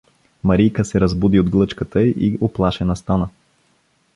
Марийка 0.43 0.85
се 0.85 0.99
разбуди 1.01 1.39
от 1.39 1.49
глъчката 1.49 2.01
и 2.03 2.37
уплашена 2.41 2.95
стана. 2.95 3.29